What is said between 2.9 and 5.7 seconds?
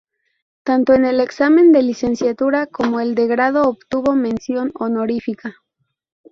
los de grado obtuvo mención honorífica.